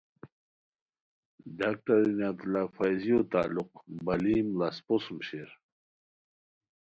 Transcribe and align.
ڈاکٹر 1.59 1.95
عنایت 2.09 2.39
اللہ 2.43 2.65
فیضیو 2.75 3.17
تعلق 3.33 3.69
بالیم 4.05 4.47
ڑاسپو 4.59 4.95
سوم 5.03 5.17
شیر 5.27 5.49